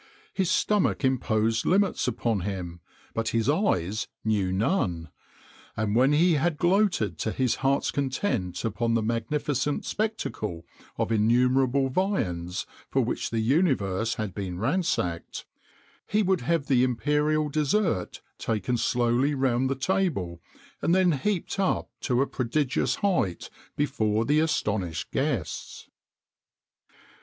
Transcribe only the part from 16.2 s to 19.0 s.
would have the imperial dessert taken